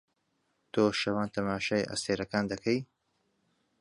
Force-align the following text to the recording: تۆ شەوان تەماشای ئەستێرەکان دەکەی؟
تۆ 0.73 0.83
شەوان 0.99 1.27
تەماشای 1.35 1.87
ئەستێرەکان 1.91 2.45
دەکەی؟ 2.51 2.79